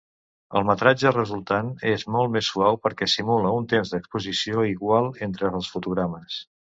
[0.59, 5.71] El metratge resultant és molt més suau perquè simula un temps d'exposició igual entre els
[5.77, 6.41] fotogrames.